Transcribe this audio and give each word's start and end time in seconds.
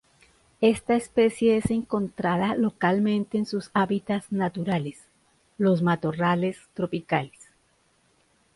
Esta 0.61 0.95
especie 0.95 1.57
es 1.57 1.69
encontrada 1.69 2.55
localmente 2.55 3.37
en 3.37 3.45
sus 3.45 3.69
hábitats 3.75 4.31
naturales, 4.31 5.05
los 5.59 5.83
matorrales 5.83 6.57
tropicales. 6.73 7.51